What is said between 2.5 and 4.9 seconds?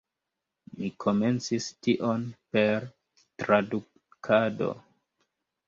per tradukado.